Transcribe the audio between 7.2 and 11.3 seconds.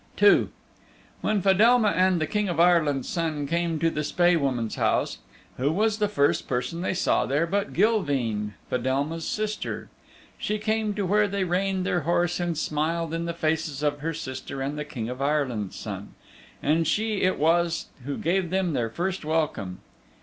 there but Gilveen, Fedelma's sister! She came to where